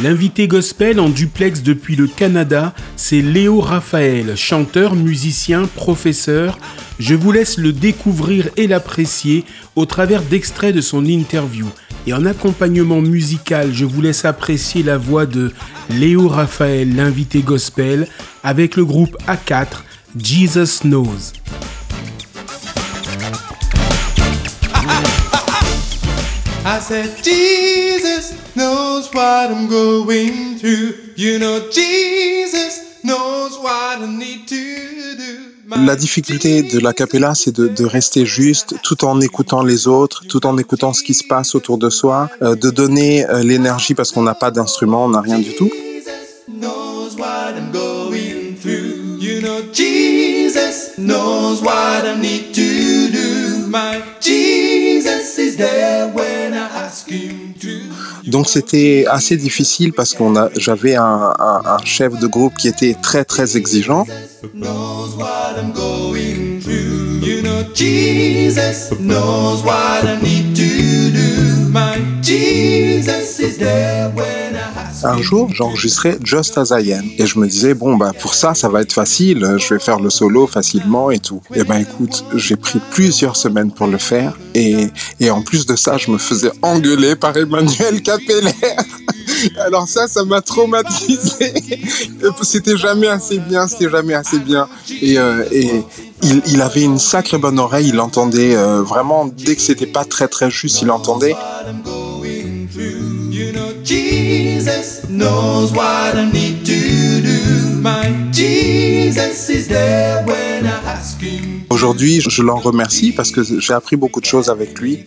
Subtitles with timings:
[0.00, 6.56] L'invité gospel en duplex depuis le Canada, c'est Léo Raphaël, chanteur, musicien, professeur.
[7.00, 11.66] Je vous laisse le découvrir et l'apprécier au travers d'extraits de son interview.
[12.06, 15.52] Et en accompagnement musical, je vous laisse apprécier la voix de
[15.90, 18.06] Léo Raphaël, l'invité gospel,
[18.44, 19.82] avec le groupe A4,
[20.16, 21.32] Jesus Knows.
[26.78, 30.94] I said, Jesus knows what I'm going through.
[31.16, 35.84] You know, Jesus knows what I need to do.
[35.84, 40.22] La difficulté de la capella, c'est de, de, rester juste tout en écoutant les autres,
[40.28, 43.94] tout en écoutant ce qui se passe autour de soi, euh, de donner euh, l'énergie
[43.94, 45.68] parce qu'on n'a pas d'instrument, on n'a rien du tout.
[49.20, 53.66] You know, Jesus knows what I need to do.
[53.66, 55.97] My Jesus is there
[58.26, 61.34] Donc c'était assez difficile parce qu'on j'avais un,
[61.84, 64.06] chef de groupe qui était très très exigeant.
[75.04, 77.04] Un jour, j'enregistrais Just As I Am.
[77.18, 80.00] Et je me disais, bon, bah, pour ça, ça va être facile, je vais faire
[80.00, 81.40] le solo facilement et tout.
[81.54, 84.38] Et ben, écoute, j'ai pris plusieurs semaines pour le faire.
[84.54, 84.88] Et,
[85.20, 88.52] et en plus de ça, je me faisais engueuler par Emmanuel Capeller.
[89.60, 91.54] Alors ça, ça m'a traumatisé.
[92.42, 94.68] C'était jamais assez bien, c'était jamais assez bien.
[95.02, 95.84] Et, euh, et
[96.22, 100.04] il, il, avait une sacrée bonne oreille, il entendait euh, vraiment, dès que c'était pas
[100.04, 101.36] très très juste, il entendait.
[104.28, 107.80] Jesus knows what I need to do.
[107.80, 111.64] My Jesus is there when I ask him.
[111.70, 115.06] Aujourd'hui, je l'en remercie parce que j'ai appris beaucoup de choses avec lui.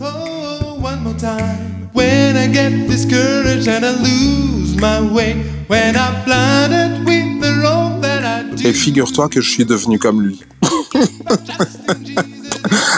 [0.00, 1.88] Oh, one more time.
[1.92, 5.34] When I get discouraged and I lose my way,
[5.68, 8.68] when I'm blinded with the road that I do.
[8.68, 10.38] Et figure-toi que je suis devenu comme lui.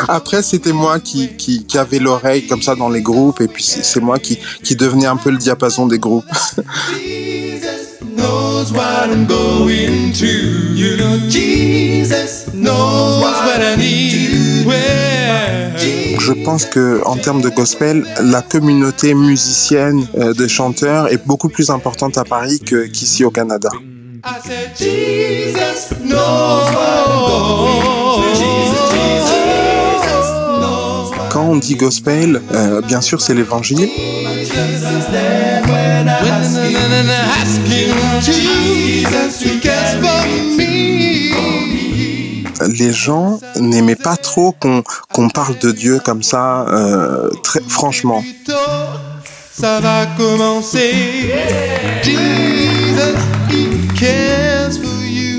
[0.08, 3.64] Après, c'était moi qui, qui, qui avait l'oreille comme ça dans les groupes, et puis
[3.64, 6.24] c'est moi qui, qui devenais un peu le diapason des groupes.
[16.18, 21.50] Je pense que en termes de gospel, la communauté musicienne euh, de chanteurs est beaucoup
[21.50, 23.70] plus importante à Paris qu'ici au Canada.
[31.44, 33.88] On dit gospel, euh, bien sûr, c'est l'évangile.
[42.68, 48.22] Les gens n'aimaient pas trop qu'on qu parle de Dieu comme ça, euh, très franchement.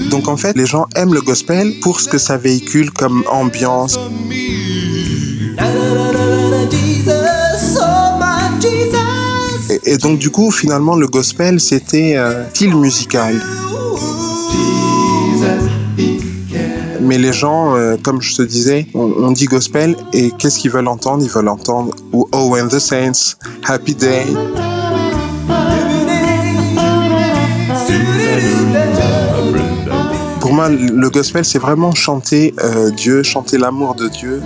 [0.09, 3.99] Donc en fait, les gens aiment le gospel pour ce que ça véhicule comme ambiance.
[9.85, 13.35] Et, donc du coup, finalement, le gospel, c'était euh, style musical.
[17.01, 20.87] Mais les gens, euh, comme je te disais, on, dit gospel et qu'est-ce qu'ils veulent
[20.87, 21.23] entendre?
[21.23, 24.25] Ils veulent entendre Oh and the Saints, Happy Day.
[30.39, 34.41] Pour moi, le gospel, c'est vraiment chanter euh, Dieu, chanter l'amour de Dieu.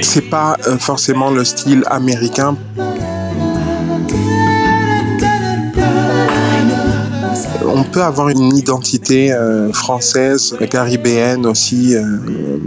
[0.00, 2.56] C'est pas euh, forcément le style américain.
[7.66, 12.02] On peut avoir une identité euh, française, caribéenne aussi, euh,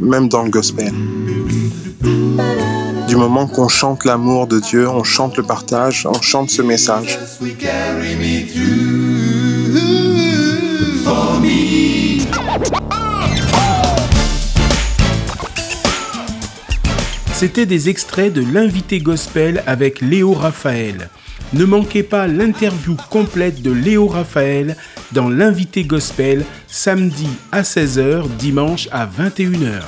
[0.02, 0.94] même dans le gospel.
[3.08, 7.18] Du moment qu'on chante l'amour de Dieu, on chante le partage, on chante ce message.
[17.40, 21.10] C'était des extraits de l'invité gospel avec Léo Raphaël.
[21.54, 24.76] Ne manquez pas l'interview complète de Léo Raphaël
[25.14, 29.84] dans l'invité gospel samedi à 16h, dimanche à 21h.